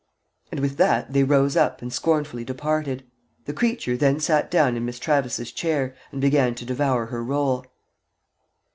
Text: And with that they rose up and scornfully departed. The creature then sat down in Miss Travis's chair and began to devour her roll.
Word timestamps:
And 0.51 0.61
with 0.61 0.77
that 0.77 1.13
they 1.13 1.23
rose 1.23 1.55
up 1.55 1.83
and 1.83 1.93
scornfully 1.93 2.43
departed. 2.43 3.03
The 3.45 3.53
creature 3.53 3.95
then 3.95 4.19
sat 4.19 4.49
down 4.49 4.75
in 4.75 4.83
Miss 4.83 4.97
Travis's 4.97 5.51
chair 5.51 5.93
and 6.11 6.19
began 6.19 6.55
to 6.55 6.65
devour 6.65 7.05
her 7.05 7.23
roll. 7.23 7.67